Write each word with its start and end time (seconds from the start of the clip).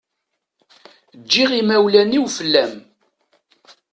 Ǧǧiɣ 1.21 1.49
imawlan-iw 1.59 2.21
fell-am. 2.37 2.73